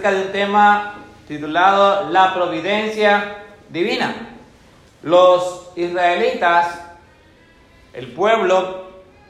[0.00, 0.94] de un tema
[1.26, 4.14] titulado La providencia divina.
[5.02, 6.80] Los israelitas,
[7.92, 8.84] el pueblo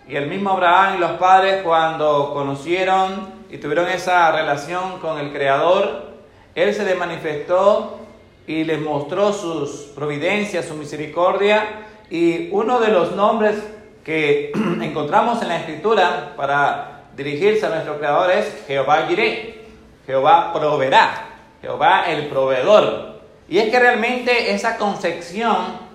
[0.06, 5.32] y el mismo Abraham y los padres cuando conocieron y tuvieron esa relación con el
[5.32, 6.12] Creador,
[6.54, 8.00] Él se les manifestó
[8.46, 11.64] y les mostró sus providencias, su misericordia
[12.10, 13.56] y uno de los nombres
[14.04, 19.57] que encontramos en la escritura para dirigirse a nuestro Creador es Jehová Jireh,
[20.08, 21.26] Jehová proveerá,
[21.60, 23.20] Jehová el proveedor.
[23.46, 25.86] Y es que realmente esa concepción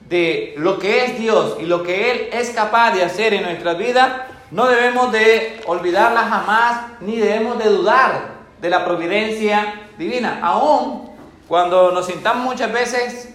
[0.00, 3.72] de lo que es Dios y lo que Él es capaz de hacer en nuestra
[3.72, 11.10] vida, no debemos de olvidarla jamás, ni debemos de dudar de la providencia divina, aún
[11.48, 13.34] cuando nos sintamos muchas veces,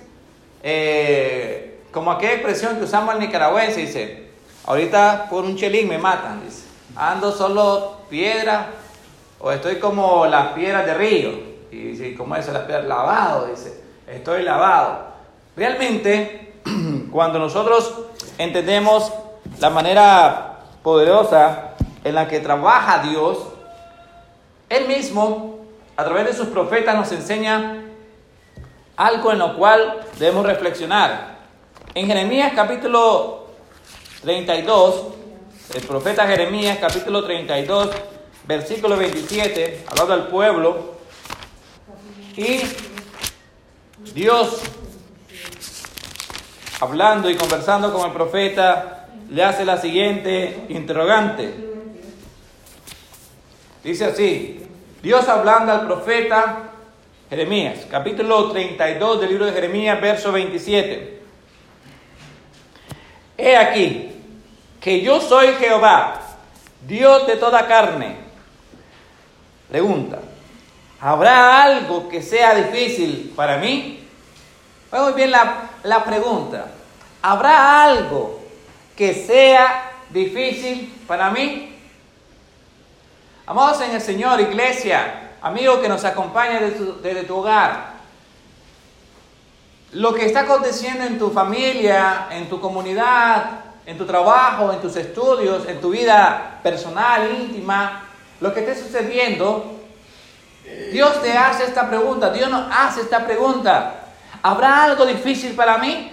[0.62, 4.30] eh, como aquella expresión que usamos al nicaragüense, dice,
[4.68, 6.66] ahorita por un chelín me matan, dice,
[6.96, 8.68] ando solo piedra,
[9.40, 11.30] o estoy como las piedras de río,
[11.72, 12.86] y dice, ¿cómo es las piedras?
[12.86, 15.08] Lavado, dice, estoy lavado.
[15.56, 16.54] Realmente,
[17.12, 17.94] cuando nosotros
[18.38, 19.12] entendemos
[19.60, 23.38] la manera poderosa en la que trabaja Dios,
[24.68, 25.60] Él mismo,
[25.96, 27.84] a través de sus profetas, nos enseña
[28.96, 31.38] algo en lo cual debemos reflexionar.
[31.94, 33.48] En Jeremías capítulo
[34.22, 35.04] 32,
[35.76, 37.90] el profeta Jeremías capítulo 32,
[38.50, 40.96] versículo 27, hablando al pueblo,
[42.36, 42.62] y
[44.16, 44.62] Dios,
[46.80, 51.54] hablando y conversando con el profeta, le hace la siguiente interrogante.
[53.84, 54.66] Dice así,
[55.04, 56.72] Dios hablando al profeta,
[57.30, 61.22] Jeremías, capítulo 32 del libro de Jeremías, verso 27.
[63.38, 64.12] He aquí
[64.82, 66.20] que yo soy Jehová,
[66.88, 68.29] Dios de toda carne.
[69.70, 70.20] Pregunta,
[71.00, 74.08] ¿habrá algo que sea difícil para mí?
[74.92, 76.72] muy bien la, la pregunta.
[77.22, 78.42] ¿Habrá algo
[78.96, 81.76] que sea difícil para mí?
[83.46, 87.94] Amados en el Señor, iglesia, amigo que nos acompaña desde tu, hogar,
[89.94, 94.96] lo que está aconteciendo en tu familia, en tu comunidad, en tu trabajo, en tus
[94.96, 98.09] estudios, en tu vida personal, íntima,
[98.42, 99.80] lo que esté sucediendo,
[100.92, 103.96] Dios te hace esta pregunta, Dios nos hace esta pregunta.
[104.42, 106.12] ¿Habrá algo difícil para mí?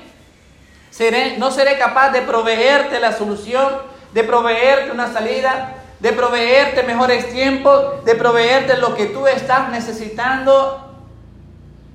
[0.90, 3.74] ¿Seré, ¿No seré capaz de proveerte la solución,
[4.12, 5.76] de proveerte una salida?
[6.00, 10.82] de proveerte mejores tiempos, de proveerte lo que tú estás necesitando.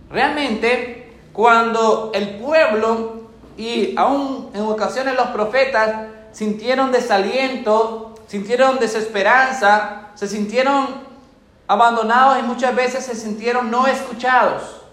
[0.10, 10.26] Realmente, cuando el pueblo y aún en ocasiones los profetas sintieron desaliento, sintieron desesperanza, se
[10.26, 10.88] sintieron
[11.68, 14.84] abandonados y muchas veces se sintieron no escuchados.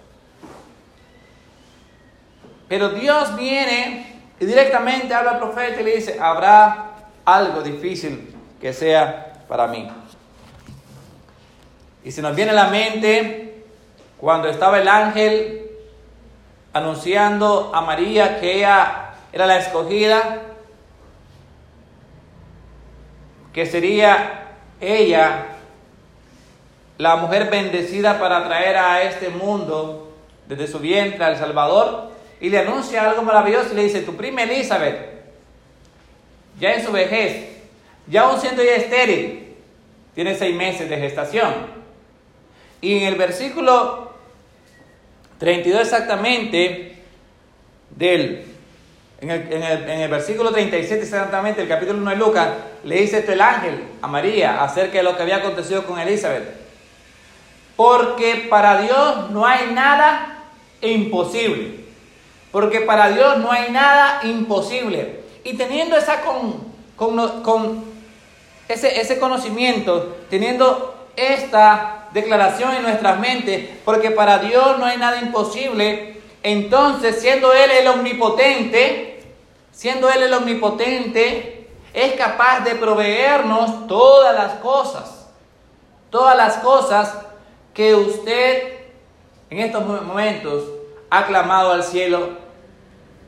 [2.68, 8.72] Pero Dios viene y directamente habla al profeta y le dice, habrá algo difícil que
[8.72, 9.88] sea para mí.
[12.02, 13.66] Y se nos viene a la mente
[14.18, 15.70] cuando estaba el ángel
[16.72, 20.42] anunciando a María que ella era la escogida,
[23.58, 25.46] que sería ella
[26.96, 32.60] la mujer bendecida para traer a este mundo desde su vientre al Salvador, y le
[32.60, 35.10] anuncia algo maravilloso y le dice, tu prima Elizabeth,
[36.60, 37.48] ya en su vejez,
[38.06, 39.56] ya aún siendo ya estéril,
[40.14, 41.52] tiene seis meses de gestación.
[42.80, 44.12] Y en el versículo
[45.38, 47.02] 32 exactamente
[47.90, 48.44] del,
[49.20, 52.48] en el, en el, versículo 37 exactamente, el capítulo 1 de Lucas,
[52.84, 56.44] le dice esto el ángel a María acerca de lo que había acontecido con Elizabeth.
[57.74, 60.44] Porque para Dios no hay nada
[60.80, 61.84] imposible.
[62.52, 65.20] Porque para Dios no hay nada imposible.
[65.44, 66.64] Y teniendo esa con,
[66.96, 67.84] con, con
[68.68, 76.17] ese, conocimiento, teniendo esta declaración en nuestras mentes, porque para Dios no hay nada imposible,
[76.42, 79.22] entonces siendo Él el omnipotente,
[79.72, 85.28] siendo Él el omnipotente, es capaz de proveernos todas las cosas,
[86.10, 87.14] todas las cosas
[87.74, 88.78] que usted
[89.50, 90.64] en estos momentos
[91.10, 92.30] ha clamado al cielo,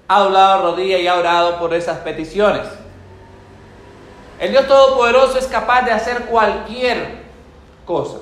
[0.09, 2.67] ha doblado rodilla y ha orado por esas peticiones.
[4.39, 7.21] El Dios Todopoderoso es capaz de hacer cualquier
[7.85, 8.19] cosa.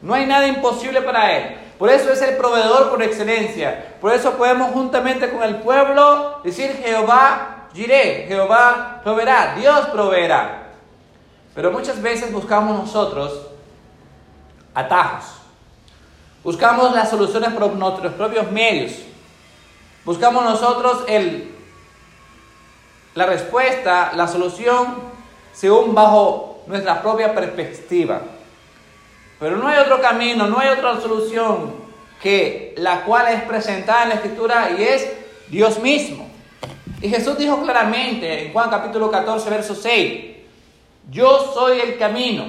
[0.00, 1.56] No hay nada imposible para Él.
[1.82, 3.96] Por eso es el proveedor por excelencia.
[4.00, 10.74] Por eso podemos juntamente con el pueblo decir Jehová diré, Jehová proveerá, Dios proveerá.
[11.56, 13.48] Pero muchas veces buscamos nosotros
[14.72, 15.24] atajos.
[16.44, 18.92] Buscamos las soluciones por nuestros propios medios.
[20.04, 21.52] Buscamos nosotros el,
[23.16, 25.00] la respuesta, la solución,
[25.52, 28.20] según bajo nuestra propia perspectiva.
[29.42, 31.72] Pero no hay otro camino, no hay otra solución
[32.22, 35.12] que la cual es presentada en la Escritura y es
[35.48, 36.28] Dios mismo.
[37.00, 40.36] Y Jesús dijo claramente en Juan capítulo 14, verso 6,
[41.10, 42.44] yo soy el camino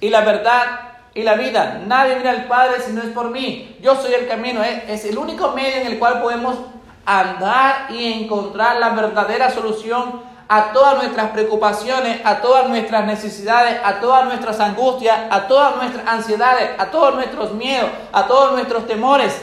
[0.00, 0.80] y la verdad
[1.12, 1.82] y la vida.
[1.86, 3.76] Nadie mira al Padre si no es por mí.
[3.82, 4.62] Yo soy el camino.
[4.62, 6.56] Es, el único medio en el cual podemos
[7.04, 10.22] andar y encontrar la verdadera solución
[10.52, 16.04] a todas nuestras preocupaciones, a todas nuestras necesidades, a todas nuestras angustias, a todas nuestras
[16.08, 19.40] ansiedades, a todos nuestros miedos, a todos nuestros temores.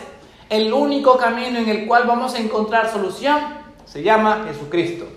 [0.50, 3.40] El único camino en el cual vamos a encontrar solución
[3.86, 5.08] se llama Jesucristo.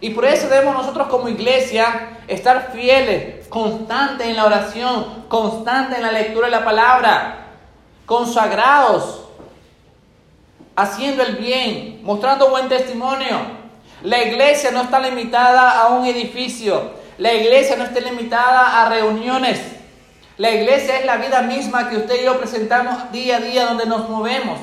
[0.00, 6.02] Y por eso debemos nosotros como iglesia estar fieles, constantes en la oración, constantes en
[6.02, 7.52] la lectura de la palabra,
[8.04, 9.28] consagrados,
[10.74, 13.62] haciendo el bien, mostrando buen testimonio,
[14.04, 16.92] la iglesia no está limitada a un edificio.
[17.16, 19.60] La iglesia no está limitada a reuniones.
[20.36, 23.86] La iglesia es la vida misma que usted y yo presentamos día a día donde
[23.86, 24.60] nos movemos,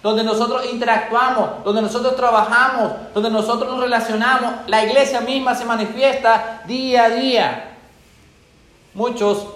[0.00, 4.54] donde nosotros interactuamos, donde nosotros trabajamos, donde nosotros nos relacionamos.
[4.68, 7.70] La iglesia misma se manifiesta día a día.
[8.94, 9.48] Muchos,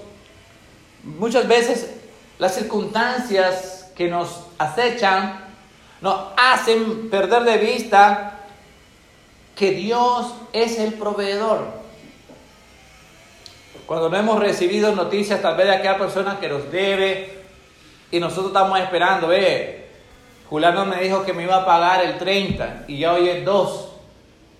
[1.04, 1.94] muchas veces
[2.40, 5.44] las circunstancias que nos acechan
[6.00, 8.37] nos hacen perder de vista
[9.58, 11.66] que Dios es el proveedor.
[13.86, 17.42] Cuando no hemos recibido noticias tal vez de aquella persona que nos debe
[18.10, 19.88] y nosotros estamos esperando, ve,
[20.48, 23.88] Juliano me dijo que me iba a pagar el 30 y ya hoy es 2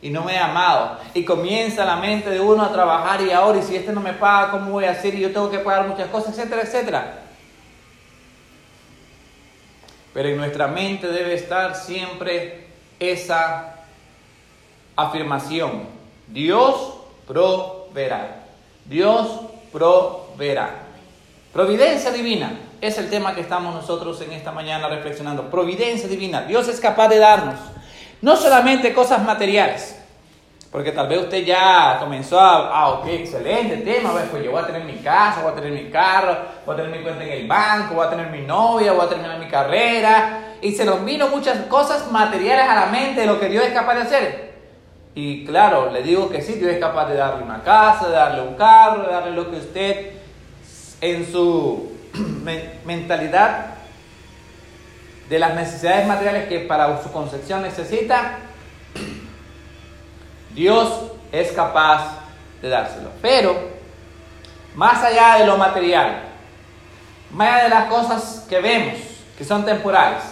[0.02, 0.98] y no me ha amado.
[1.14, 4.14] Y comienza la mente de uno a trabajar y ahora, y si este no me
[4.14, 5.14] paga, ¿cómo voy a hacer?
[5.14, 7.18] Y yo tengo que pagar muchas cosas, etcétera, etcétera.
[10.12, 12.66] Pero en nuestra mente debe estar siempre
[12.98, 13.77] esa
[14.98, 15.84] afirmación.
[16.26, 16.94] Dios
[17.26, 18.42] proveerá.
[18.84, 19.40] Dios
[19.72, 20.70] proveerá.
[21.52, 25.50] Providencia divina es el tema que estamos nosotros en esta mañana reflexionando.
[25.50, 26.42] Providencia divina.
[26.42, 27.56] Dios es capaz de darnos
[28.20, 29.96] no solamente cosas materiales,
[30.72, 34.66] porque tal vez usted ya comenzó a, ah, ok, excelente tema, pues yo voy a
[34.66, 36.36] tener mi casa, voy a tener mi carro,
[36.66, 39.08] voy a tener mi cuenta en el banco, voy a tener mi novia, voy a
[39.08, 43.38] terminar mi carrera, y se nos vino muchas cosas materiales a la mente de lo
[43.38, 44.47] que Dios es capaz de hacer.
[45.20, 48.41] Y claro, le digo que sí, Dios es capaz de darle una casa, de darle
[48.41, 50.12] un carro, de darle lo que usted
[51.00, 51.91] en su
[52.85, 53.67] mentalidad
[55.29, 58.38] de las necesidades materiales que para su concepción necesita,
[60.55, 62.20] Dios es capaz
[62.62, 63.11] de dárselo.
[63.20, 63.56] Pero,
[64.76, 66.26] más allá de lo material,
[67.32, 69.00] más allá de las cosas que vemos,
[69.37, 70.23] que son temporales,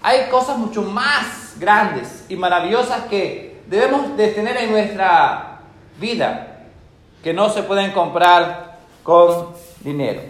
[0.00, 5.60] hay cosas mucho más grandes y maravillosas que debemos de tener en nuestra
[5.98, 6.64] vida
[7.22, 10.20] que no se pueden comprar con dinero.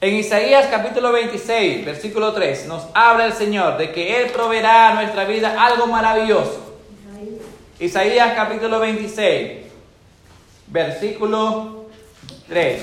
[0.00, 4.94] En Isaías capítulo 26, versículo 3, nos habla el Señor de que Él proveerá a
[4.94, 6.60] nuestra vida algo maravilloso.
[7.80, 9.62] Isaías capítulo 26,
[10.68, 11.86] versículo
[12.48, 12.82] 3.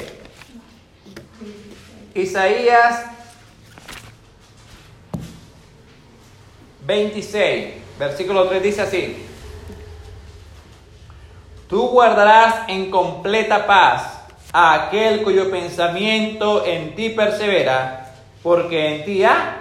[2.15, 3.05] Isaías
[6.85, 7.80] 26.
[8.01, 9.27] Versículo 3 dice así.
[11.69, 19.23] Tú guardarás en completa paz a aquel cuyo pensamiento en ti persevera, porque en ti
[19.23, 19.57] ha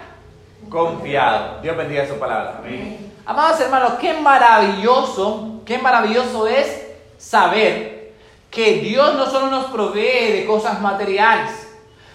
[0.70, 1.60] confiado.
[1.60, 2.60] Dios bendiga su palabra.
[2.60, 3.12] Amén.
[3.26, 6.86] Amados hermanos, qué maravilloso, qué maravilloso es
[7.18, 8.14] saber
[8.50, 11.68] que Dios no solo nos provee de cosas materiales,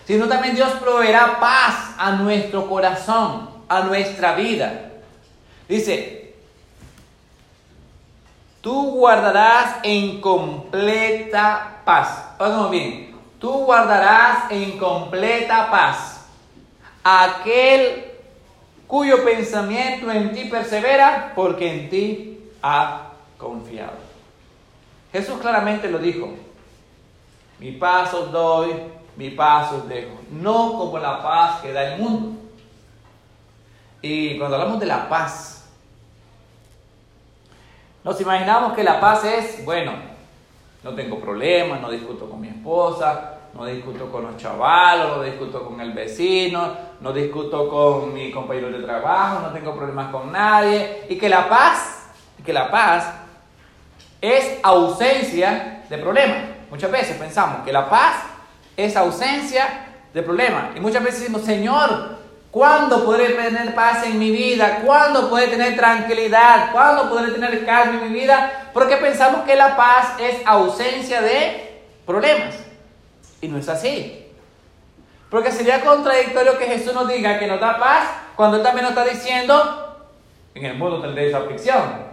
[0.08, 4.94] sino también Dios proveerá paz a nuestro corazón, a nuestra vida.
[5.67, 6.14] Dice,
[8.65, 12.34] tú guardarás en completa paz.
[12.39, 16.25] Oigan bien, tú guardarás en completa paz
[17.03, 18.05] aquel
[18.88, 24.00] cuyo pensamiento en ti persevera, porque en ti ha confiado.
[25.12, 26.34] Jesús claramente lo dijo,
[27.60, 28.74] mi paz os doy,
[29.15, 32.41] mi paz os dejo, no como la paz que da el mundo.
[34.01, 35.55] Y cuando hablamos de la paz,
[38.06, 39.94] nos imaginamos que la paz es, bueno,
[40.84, 45.66] no tengo problemas, no discuto con mi esposa, no discuto con los chavalos, no discuto
[45.66, 51.08] con el vecino, no discuto con mi compañero de trabajo, no tengo problemas con nadie.
[51.10, 52.12] Y que la paz,
[52.46, 53.12] que la paz
[54.22, 56.44] es ausencia de problemas.
[56.70, 58.18] Muchas veces pensamos que la paz
[58.78, 60.76] es ausencia de problemas.
[60.76, 62.20] Y muchas veces decimos, Señor,
[62.56, 64.80] ¿cuándo podré tener paz en mi vida?
[64.86, 66.72] ¿Cuándo podré tener tranquilidad?
[66.72, 68.70] ¿Cuándo podré tener calma en mi vida?
[68.74, 72.56] Porque pensamos que la paz es ausencia de problemas.
[73.42, 74.26] Y no es así.
[75.30, 78.08] Porque sería contradictorio que Jesús nos diga que nos da paz
[78.38, 80.08] cuando Él también nos está diciendo,
[80.54, 82.06] en el mundo tendréis aflicción.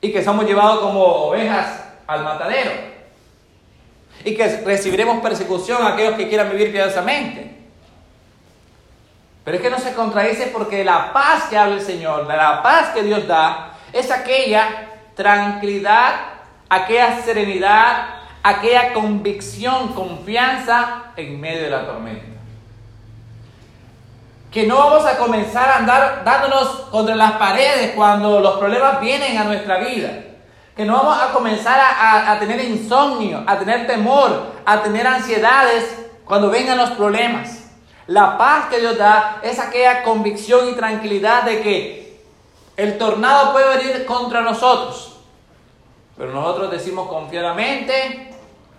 [0.00, 2.70] Y que somos llevados como ovejas al matadero.
[4.24, 7.57] Y que recibiremos persecución a aquellos que quieran vivir piadosamente.
[9.48, 12.90] Pero es que no se contradice porque la paz que habla el Señor, la paz
[12.90, 16.16] que Dios da, es aquella tranquilidad,
[16.68, 18.08] aquella serenidad,
[18.42, 22.26] aquella convicción, confianza en medio de la tormenta.
[24.50, 29.38] Que no vamos a comenzar a andar dándonos contra las paredes cuando los problemas vienen
[29.38, 30.10] a nuestra vida.
[30.76, 36.50] Que no vamos a comenzar a, tener insomnio, a tener temor, a tener ansiedades cuando
[36.50, 37.57] vengan los problemas.
[38.08, 42.22] La paz que Dios da es aquella convicción y tranquilidad de que
[42.76, 45.20] el tornado puede venir contra nosotros.
[46.16, 48.28] Pero nosotros decimos confiadamente,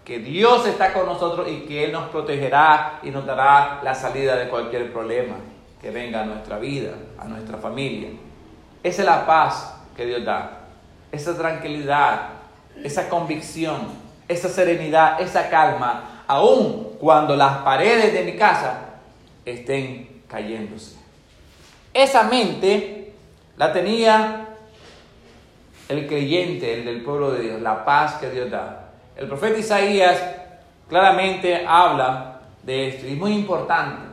[0.04, 4.36] que Dios está con nosotros y que Él nos protegerá y nos dará la salida
[4.36, 5.36] de cualquier problema
[5.80, 8.10] que venga a nuestra vida, a nuestra familia.
[8.82, 10.62] Esa es la paz que Dios da,
[11.12, 12.30] esa tranquilidad,
[12.84, 13.90] esa convicción,
[14.28, 18.89] esa serenidad, esa calma, aun cuando las paredes de mi casa
[19.46, 20.98] estén cayéndose.
[21.94, 23.14] Esa mente
[23.58, 24.48] la tenía
[25.90, 28.92] el creyente, el del pueblo de Dios, la paz que Dios da.
[29.16, 30.22] El profeta Isaías
[30.88, 34.04] claramente habla de esto y es muy importante.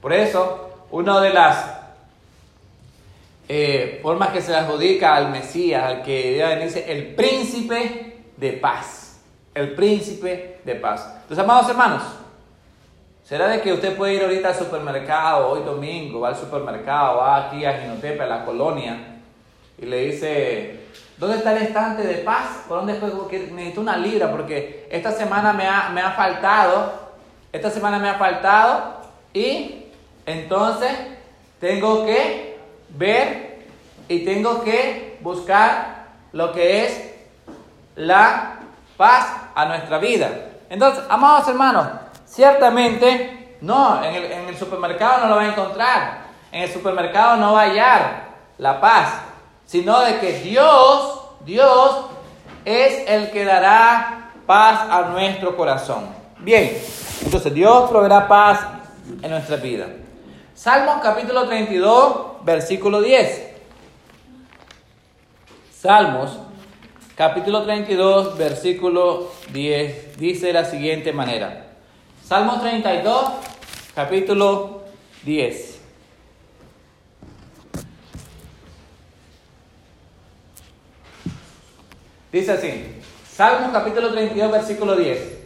[0.00, 1.82] Por eso, una de las
[3.48, 9.20] eh, formas que se adjudica al Mesías, al que dice el príncipe de paz.
[9.54, 11.06] El príncipe de paz.
[11.22, 12.02] Entonces, amados hermanos,
[13.32, 17.46] ¿será de que usted puede ir ahorita al supermercado, hoy domingo, va al supermercado, va
[17.46, 18.94] aquí a Ginotepa, a la colonia,
[19.78, 20.80] y le dice,
[21.16, 22.64] ¿Dónde está el estante de paz?
[22.68, 23.10] ¿Por dónde fue?
[23.30, 26.92] necesito una libra porque esta semana me ha, me ha faltado.
[27.50, 29.00] Esta semana me ha faltado
[29.32, 29.86] y
[30.26, 30.90] entonces
[31.58, 32.58] tengo que
[32.90, 33.62] ver
[34.08, 37.14] y tengo que buscar lo que es
[37.96, 38.58] la
[38.98, 40.28] paz a nuestra vida.
[40.68, 41.86] Entonces, amados hermanos,
[42.32, 46.22] ciertamente no, en el, en el supermercado no lo va a encontrar.
[46.50, 48.24] En el supermercado no va a hallar
[48.58, 49.22] la paz
[49.72, 52.04] sino de que Dios, Dios
[52.66, 56.04] es el que dará paz a nuestro corazón.
[56.40, 56.76] Bien,
[57.24, 58.60] entonces Dios proveerá paz
[59.22, 59.86] en nuestra vida.
[60.54, 63.50] Salmos capítulo 32, versículo 10.
[65.74, 66.38] Salmos
[67.16, 71.71] capítulo 32, versículo 10, dice de la siguiente manera.
[72.32, 73.30] Salmos 32,
[73.94, 74.84] capítulo
[75.22, 75.80] 10.
[82.32, 82.86] Dice así,
[83.30, 85.41] Salmos capítulo 32, versículo 10.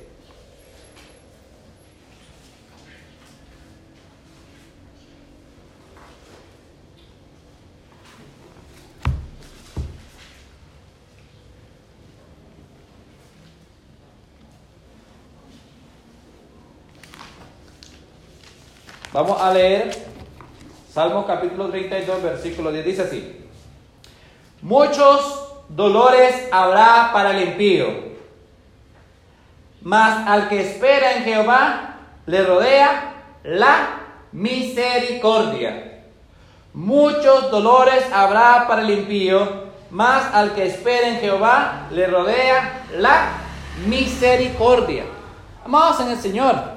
[19.16, 19.96] Vamos a leer
[20.92, 22.84] Salmos capítulo 32, versículo 10.
[22.84, 23.46] Dice así.
[24.60, 27.86] Muchos dolores habrá para el impío.
[29.80, 31.96] Mas al que espera en Jehová
[32.26, 34.00] le rodea la
[34.32, 36.02] misericordia.
[36.74, 39.48] Muchos dolores habrá para el impío,
[39.90, 43.28] mas al que espera en Jehová le rodea la
[43.86, 45.04] misericordia.
[45.64, 46.75] Amados en el Señor.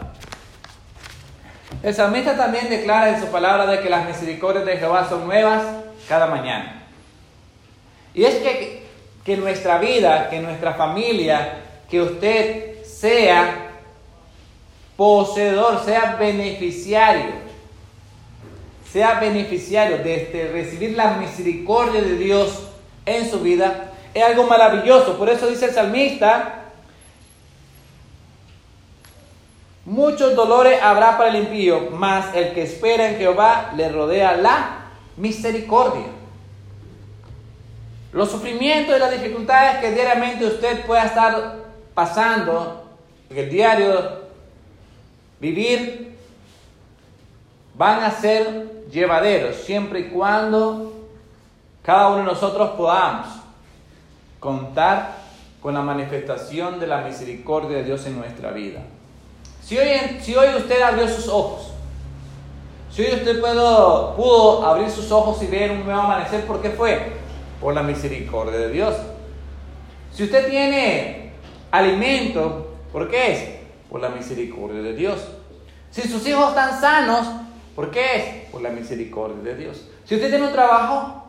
[1.81, 5.63] El salmista también declara en su palabra de que las misericordias de Jehová son nuevas
[6.09, 6.83] cada mañana.
[8.13, 8.83] Y es que,
[9.23, 11.59] que nuestra vida, que nuestra familia,
[11.89, 13.69] que usted sea
[14.97, 17.31] poseedor, sea beneficiario,
[18.91, 22.63] sea beneficiario de este, recibir la misericordia de Dios
[23.05, 25.17] en su vida, es algo maravilloso.
[25.17, 26.68] Por eso dice el salmista,
[29.89, 34.91] muchos dolores habrá para el impío, mas el que espera en Jehová le rodea la
[35.17, 36.05] misericordia.
[38.13, 41.55] Los sufrimientos y las dificultades que diariamente usted pueda estar
[41.95, 42.87] pasando
[43.31, 44.19] en el diario
[45.39, 46.15] vivir
[47.73, 50.93] van a ser llevaderos siempre y cuando
[51.81, 53.27] cada uno de nosotros podamos
[54.39, 55.15] contar
[55.61, 58.81] con la manifestación de la misericordia de Dios en nuestra vida.
[59.69, 59.87] Si hoy,
[60.19, 61.69] si hoy usted abrió sus ojos,
[62.91, 66.71] si hoy usted pudo, pudo abrir sus ojos y ver un nuevo amanecer, ¿por qué
[66.71, 67.11] fue?
[67.61, 68.95] Por la misericordia de Dios.
[70.11, 71.33] Si usted tiene
[71.69, 73.49] alimento, ¿por qué es?
[73.91, 75.19] Por la misericordia de Dios.
[75.91, 77.27] Si sus hijos están sanos,
[77.75, 78.23] ¿por qué es?
[78.51, 79.87] Por la misericordia de Dios.
[80.03, 81.25] Si usted tiene un trabajo,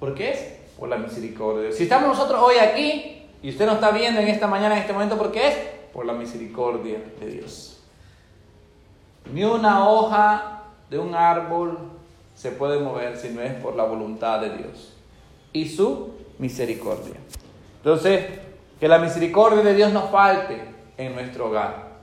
[0.00, 0.38] ¿por qué es?
[0.78, 1.76] Por la misericordia de Dios.
[1.76, 4.94] Si estamos nosotros hoy aquí y usted nos está viendo en esta mañana, en este
[4.94, 5.58] momento, ¿por qué es?
[5.92, 7.73] Por la misericordia de Dios.
[9.32, 11.78] Ni una hoja de un árbol
[12.34, 14.92] se puede mover si no es por la voluntad de Dios
[15.52, 17.14] y su misericordia.
[17.78, 18.24] Entonces,
[18.78, 20.60] que la misericordia de Dios no falte
[20.96, 21.94] en nuestro hogar.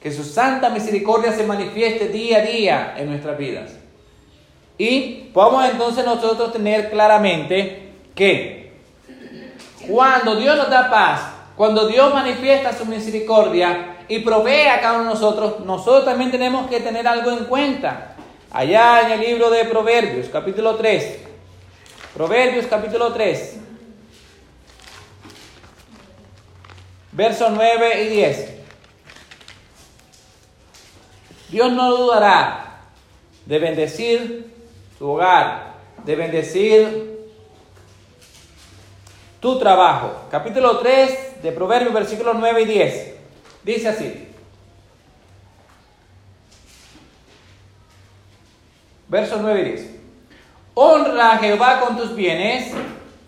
[0.00, 3.72] Que su santa misericordia se manifieste día a día en nuestras vidas.
[4.78, 8.72] Y podamos entonces nosotros tener claramente que
[9.88, 11.20] cuando Dios nos da paz,
[11.56, 16.68] cuando Dios manifiesta su misericordia y provee a cada uno de nosotros, nosotros también tenemos
[16.68, 18.14] que tener algo en cuenta.
[18.50, 21.18] Allá en el libro de Proverbios, capítulo 3.
[22.12, 23.56] Proverbios, capítulo 3.
[27.12, 28.54] Versos 9 y 10.
[31.48, 32.82] Dios no dudará
[33.46, 34.52] de bendecir
[34.98, 37.30] tu hogar, de bendecir
[39.40, 40.26] tu trabajo.
[40.30, 43.21] Capítulo 3 de Proverbios, versículos 9 y 10.
[43.64, 44.28] Dice así.
[49.08, 49.90] Versos 9 y 10.
[50.74, 52.72] Honra a Jehová con tus bienes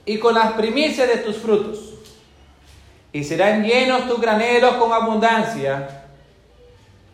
[0.07, 1.95] y con las primicias de tus frutos
[3.15, 6.03] y serán llenos tus graneros con abundancia,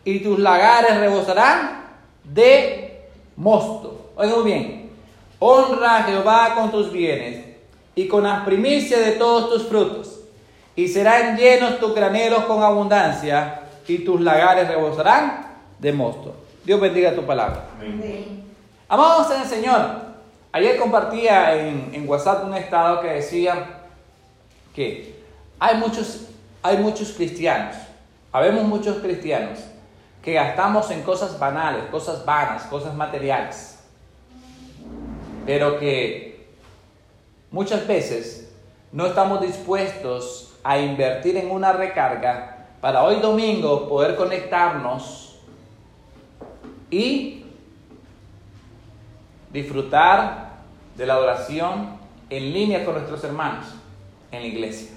[0.03, 1.91] y tus lagares rebosarán
[2.23, 4.09] de mosto.
[4.15, 4.89] Oigan muy bien,
[5.37, 7.45] honra a Jehová con tus bienes
[7.93, 10.20] y con las primicias de todos tus frutos,
[10.81, 15.45] y serán llenos tus graneros con abundancia, y tus lagares rebosarán
[15.77, 16.33] de mosto.
[16.63, 17.65] Dios bendiga tu palabra.
[17.79, 18.45] Amén.
[18.89, 19.81] Amados en el Señor,
[20.51, 23.81] ayer compartía en, en WhatsApp un estado que decía
[24.73, 25.21] que
[25.59, 26.29] hay muchos,
[26.63, 27.75] hay muchos cristianos,
[28.31, 29.59] habemos muchos cristianos
[30.23, 33.77] que gastamos en cosas banales, cosas vanas, cosas materiales,
[35.45, 36.47] pero que
[37.51, 38.51] muchas veces
[38.91, 45.39] no estamos dispuestos a invertir en una recarga para hoy domingo poder conectarnos
[46.89, 47.45] y
[49.51, 50.51] disfrutar
[50.95, 51.97] de la adoración
[52.29, 53.65] en línea con nuestros hermanos
[54.31, 54.91] en la iglesia.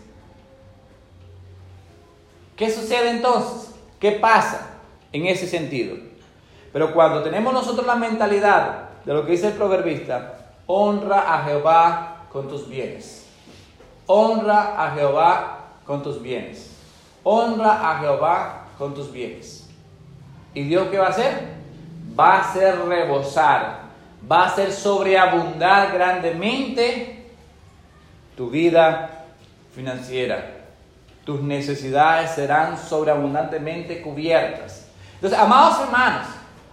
[2.57, 3.75] ¿Qué sucede entonces?
[3.99, 4.79] ¿Qué pasa
[5.13, 5.97] en ese sentido?
[6.73, 12.27] Pero cuando tenemos nosotros la mentalidad de lo que dice el proverbista, honra a Jehová
[12.33, 13.24] con tus bienes.
[14.07, 16.77] Honra a Jehová con tus bienes.
[17.23, 19.69] Honra a Jehová con tus bienes.
[20.53, 21.55] ¿Y Dios qué va a hacer?
[22.19, 23.81] Va a hacer rebosar,
[24.31, 27.27] va a hacer sobreabundar grandemente
[28.37, 29.25] tu vida
[29.75, 30.65] financiera
[31.25, 34.87] tus necesidades serán sobreabundantemente cubiertas.
[35.15, 36.27] Entonces, amados hermanos,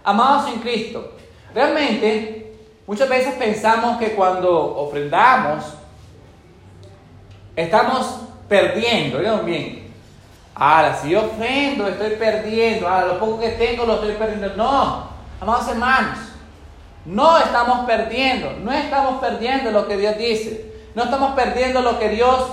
[0.04, 1.12] amados en Cristo,
[1.54, 2.54] realmente
[2.86, 5.64] muchas veces pensamos que cuando ofrendamos,
[7.56, 9.82] estamos perdiendo, ¿Oigan bien?
[10.54, 12.86] Ahora, si yo ofrendo, estoy perdiendo.
[12.86, 14.54] Ahora, lo poco que tengo lo estoy perdiendo.
[14.56, 15.08] No,
[15.40, 16.18] amados hermanos,
[17.06, 18.52] no estamos perdiendo.
[18.62, 20.72] No estamos perdiendo lo que Dios dice.
[20.94, 22.48] No estamos perdiendo lo que Dios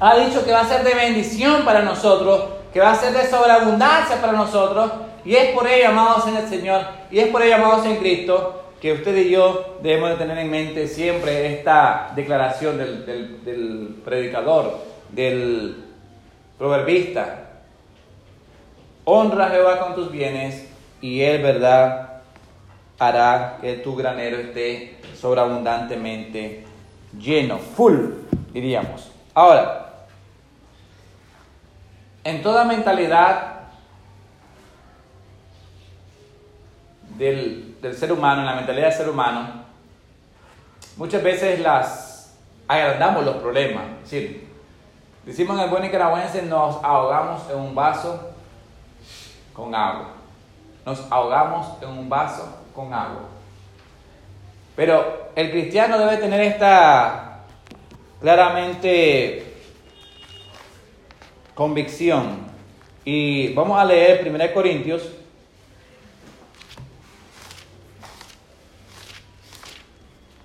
[0.00, 3.28] ha dicho que va a ser de bendición para nosotros, que va a ser de
[3.28, 4.90] sobreabundancia para nosotros.
[5.24, 8.61] Y es por ello, amados en el Señor, y es por ello, amados en Cristo,
[8.82, 14.76] que usted y yo debemos de tener en mente siempre esta declaración del, del predicador,
[15.08, 15.84] del
[16.58, 17.44] proverbista.
[19.04, 20.68] Honra a Jehová con tus bienes
[21.00, 22.22] y Él, ¿verdad?,
[22.98, 26.64] hará que tu granero esté sobreabundantemente
[27.16, 27.94] lleno, full,
[28.52, 29.12] diríamos.
[29.32, 30.06] Ahora,
[32.24, 33.60] en toda mentalidad
[37.16, 39.64] del, ser humano, en la mentalidad del ser humano,
[40.96, 42.34] muchas veces las
[42.68, 43.84] agrandamos los problemas.
[44.02, 44.48] Decir,
[45.24, 48.32] decimos en el buen nicaragüense, nos ahogamos en un vaso
[49.52, 50.14] con agua.
[50.86, 53.22] Nos ahogamos en un vaso con agua.
[54.74, 57.40] Pero el cristiano debe tener esta
[58.20, 59.54] claramente
[61.54, 62.50] convicción.
[63.04, 65.21] Y vamos a leer 1 Corintios.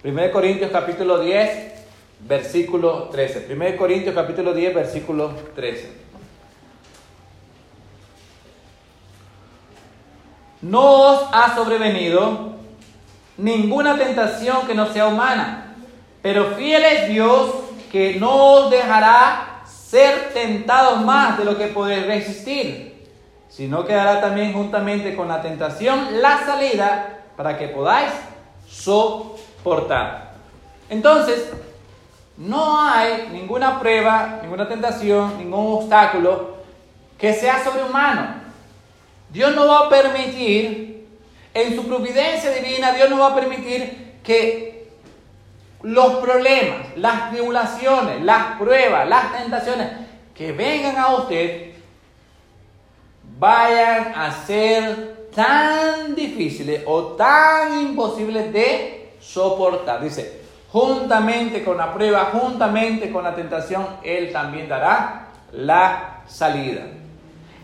[0.07, 1.73] Primero Corintios capítulo 10,
[2.21, 3.53] versículo 13.
[3.53, 5.91] 1 Corintios capítulo 10, versículo 13.
[10.61, 12.55] no os ha sobrevenido
[13.35, 15.75] ninguna tentación que no sea humana,
[16.21, 17.51] pero fiel es Dios
[17.91, 23.09] que no os dejará ser tentados más de lo que podéis resistir,
[23.49, 28.13] sino que dará también juntamente con la tentación la salida para que podáis
[28.69, 30.33] soportar.
[30.89, 31.51] Entonces,
[32.37, 36.57] no hay ninguna prueba, ninguna tentación, ningún obstáculo
[37.17, 38.35] que sea sobrehumano.
[39.29, 41.07] Dios no va a permitir,
[41.53, 44.89] en su providencia divina, Dios no va a permitir que
[45.81, 49.89] los problemas, las tribulaciones, las pruebas, las tentaciones
[50.35, 51.71] que vengan a usted
[53.39, 60.01] vayan a ser tan difíciles o tan imposibles de soportar.
[60.01, 66.81] Dice, juntamente con la prueba, juntamente con la tentación, Él también dará la salida.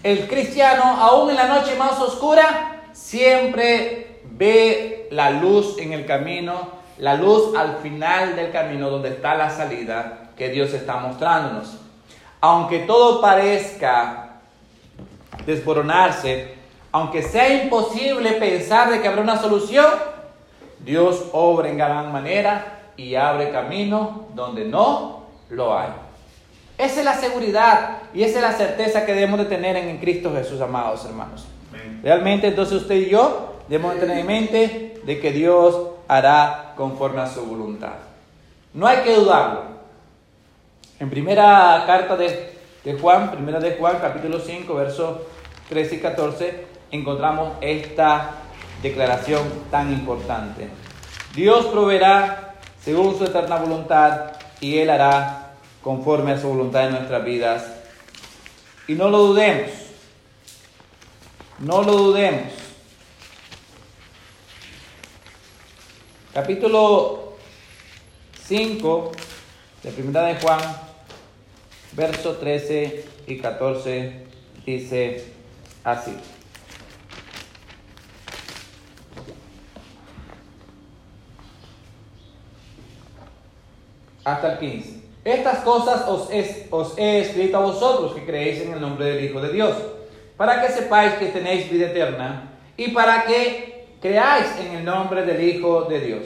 [0.03, 6.67] El cristiano, aún en la noche más oscura, siempre ve la luz en el camino,
[6.99, 11.79] la luz al final del camino donde está la salida que Dios está mostrándonos.
[12.39, 14.41] Aunque todo parezca
[15.47, 16.61] desboronarse,
[16.93, 19.87] aunque sea imposible pensar de que habrá una solución,
[20.85, 25.89] Dios obra en gran manera y abre camino donde no lo hay.
[26.77, 30.31] Esa es la seguridad y esa es la certeza que debemos de tener en Cristo
[30.35, 31.47] Jesús, amados hermanos.
[32.03, 35.75] Realmente entonces usted y yo debemos de tener en mente de que Dios
[36.07, 37.93] hará conforme a su voluntad.
[38.71, 39.63] No hay que dudarlo.
[40.99, 45.17] En primera carta de, de Juan, primera de Juan, capítulo 5, versos
[45.69, 48.35] 13 y 14, encontramos esta
[48.83, 50.69] declaración tan importante.
[51.35, 57.25] Dios proveerá según su eterna voluntad y Él hará conforme a su voluntad en nuestras
[57.25, 57.65] vidas.
[58.87, 59.71] Y no lo dudemos,
[61.59, 62.53] no lo dudemos.
[66.31, 67.33] Capítulo
[68.45, 69.11] 5
[69.81, 70.59] de Primera de Juan,
[71.93, 74.25] verso 13 y 14
[74.65, 75.33] dice
[75.83, 76.15] así.
[84.23, 85.03] Hasta el 15.
[85.25, 89.53] Estas cosas os, he escrito a vosotros que creéis en el nombre del Hijo de
[89.53, 89.75] Dios,
[90.35, 95.41] para que sepáis que tenéis vida eterna y para que creáis en el nombre del
[95.41, 96.23] Hijo de Dios.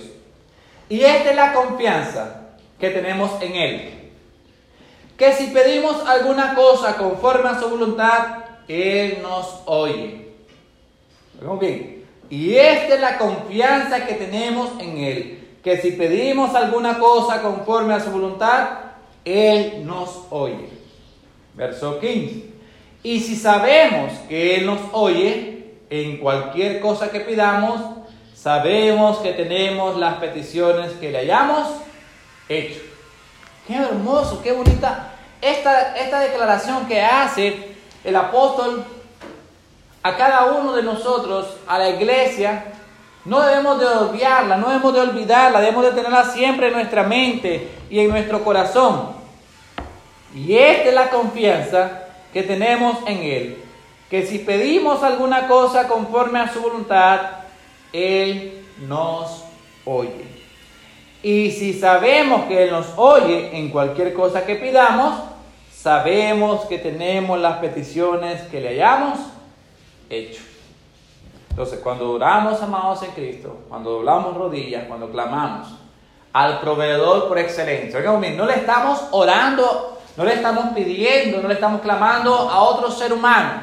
[0.90, 2.48] Y esta es la confianza
[2.80, 3.94] que tenemos en Él.
[5.16, 10.28] Que si pedimos alguna cosa conforme a su voluntad, Él nos oye.
[11.42, 12.04] ¿Vamos bien?
[12.30, 15.47] Y esta es la confianza que tenemos en Él.
[15.68, 18.70] Que si pedimos alguna cosa conforme a su voluntad,
[19.26, 20.70] él nos oye.
[21.56, 22.46] Verso 15.
[23.04, 27.82] Y si sabemos que Él nos oye en cualquier cosa que pidamos,
[28.34, 31.68] sabemos que tenemos las peticiones que le hayamos
[32.48, 32.80] hecho.
[33.68, 37.76] Qué hermoso, qué bonita esta, esta declaración que hace
[38.06, 38.86] el apóstol
[40.02, 42.77] a cada uno de nosotros, a la iglesia.
[43.28, 47.68] No debemos de olvidarla, no debemos de olvidarla, debemos de tenerla siempre en nuestra mente
[47.90, 49.10] y en nuestro corazón.
[50.34, 53.64] Y esta es la confianza que tenemos en Él,
[54.10, 57.20] que si pedimos alguna cosa conforme a su voluntad,
[57.92, 59.44] Él nos
[59.84, 60.26] oye.
[61.22, 65.20] Y si sabemos que Él nos oye en cualquier cosa que pidamos,
[65.70, 69.20] sabemos que tenemos las peticiones que le hayamos
[70.10, 70.42] hecho.
[71.58, 75.68] Entonces, cuando oramos, amados en Cristo, cuando doblamos rodillas, cuando clamamos
[76.32, 81.82] al proveedor por excelencia, no le estamos orando no le estamos pidiendo, no le estamos
[81.82, 83.62] clamando a otro ser humano.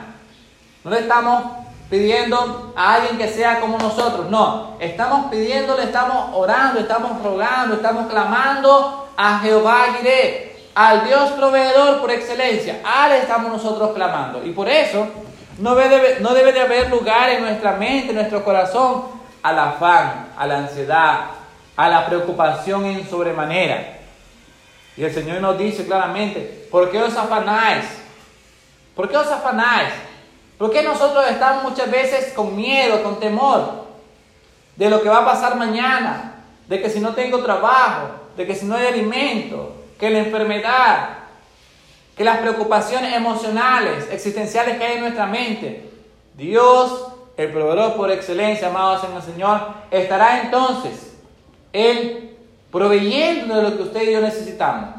[0.85, 1.43] No le estamos
[1.91, 4.31] pidiendo a alguien que sea como nosotros.
[4.31, 11.31] No, estamos pidiendo, le estamos orando, estamos rogando, estamos clamando a Jehová Jireh, al Dios
[11.33, 12.81] proveedor por excelencia.
[12.85, 14.45] A él estamos nosotros clamando.
[14.45, 15.09] Y por eso
[15.59, 19.05] no debe, no debe de haber lugar en nuestra mente, en nuestro corazón,
[19.43, 21.27] al afán, a la ansiedad,
[21.77, 23.99] a la preocupación en sobremanera.
[24.97, 27.85] Y el Señor nos dice claramente, ¿por qué os afanáis?
[28.95, 29.91] ¿Por qué os afanáis?
[30.57, 33.85] ¿Por qué nosotros estamos muchas veces con miedo, con temor
[34.77, 36.37] de lo que va a pasar mañana?
[36.69, 41.09] De que si no tengo trabajo, de que si no hay alimento, que la enfermedad,
[42.17, 45.91] que las preocupaciones emocionales, existenciales que hay en nuestra mente.
[46.35, 51.17] Dios, el proveedor por excelencia, amados en el Señor, estará entonces
[51.73, 52.37] Él
[52.71, 54.91] proveyendo de lo que usted y yo necesitamos.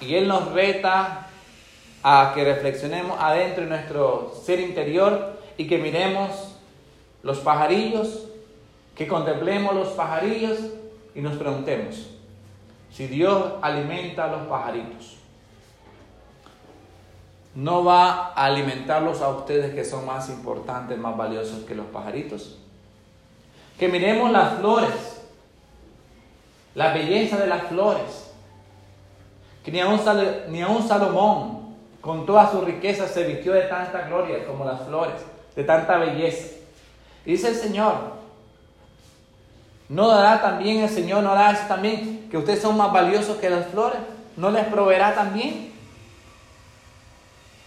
[0.00, 1.28] Y Él nos reta
[2.02, 6.56] a que reflexionemos adentro de nuestro ser interior y que miremos
[7.22, 8.26] los pajarillos,
[8.94, 10.58] que contemplemos los pajarillos
[11.14, 12.10] y nos preguntemos
[12.94, 15.16] si Dios alimenta a los pajaritos.
[17.54, 22.58] No va a alimentarlos a ustedes que son más importantes, más valiosos que los pajaritos.
[23.78, 25.22] Que miremos las flores,
[26.74, 28.32] la belleza de las flores.
[29.64, 30.00] Que ni a un,
[30.48, 34.82] ni a un Salomón, con toda su riqueza, se vistió de tanta gloria como las
[34.82, 35.14] flores,
[35.54, 36.56] de tanta belleza.
[37.24, 37.94] dice el Señor,
[39.88, 43.48] ¿no dará también el Señor, no hará eso también, que ustedes son más valiosos que
[43.48, 43.98] las flores?
[44.36, 45.73] ¿No les proveerá también?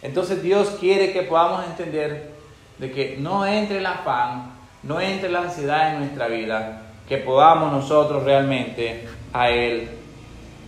[0.01, 2.31] Entonces Dios quiere que podamos entender
[2.77, 4.51] de que no entre el afán,
[4.83, 9.89] no entre la ansiedad en nuestra vida, que podamos nosotros realmente a Él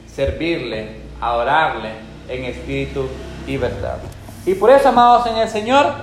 [0.07, 1.91] servirle, adorarle
[2.27, 3.07] en espíritu
[3.45, 3.97] y verdad.
[4.45, 5.93] Y por eso, amados en el Señor,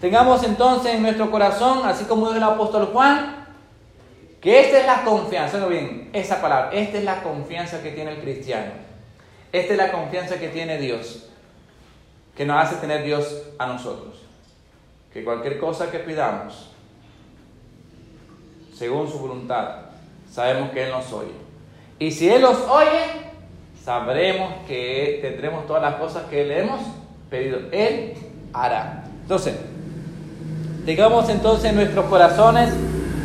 [0.00, 3.46] tengamos entonces en nuestro corazón, así como dijo el apóstol Juan,
[4.40, 8.10] que esta es la confianza, no bien, esa palabra, esta es la confianza que tiene
[8.12, 8.72] el cristiano,
[9.52, 11.28] esta es la confianza que tiene Dios,
[12.36, 14.22] que nos hace tener Dios a nosotros,
[15.12, 16.70] que cualquier cosa que pidamos,
[18.74, 19.76] según su voluntad,
[20.30, 21.32] sabemos que Él nos oye.
[21.98, 23.02] Y si Él nos oye,
[23.84, 26.80] sabremos que tendremos todas las cosas que le hemos
[27.28, 27.60] pedido.
[27.70, 28.14] Él
[28.52, 29.04] hará.
[29.22, 29.54] Entonces,
[30.84, 32.72] digamos entonces en nuestros corazones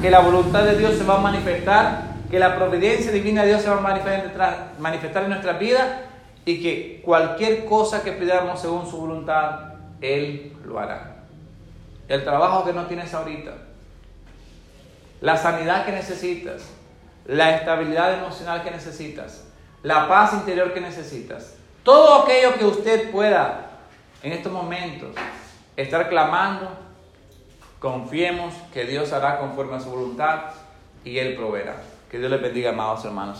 [0.01, 3.61] que la voluntad de Dios se va a manifestar, que la providencia divina de Dios
[3.61, 6.06] se va a manifestar en nuestra vida
[6.47, 11.17] y que cualquier cosa que pidamos según su voluntad, Él lo hará.
[12.07, 13.51] El trabajo que no tienes ahorita,
[15.19, 16.69] la sanidad que necesitas,
[17.25, 19.45] la estabilidad emocional que necesitas,
[19.83, 21.55] la paz interior que necesitas.
[21.83, 23.71] Todo aquello que usted pueda
[24.23, 25.09] en estos momentos
[25.75, 26.69] estar clamando,
[27.79, 30.43] confiemos que Dios hará conforme a su voluntad
[31.03, 31.75] y Él proveerá.
[32.09, 33.35] Que Dios les bendiga, amados hermanos.